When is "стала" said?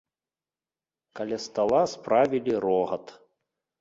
1.45-1.81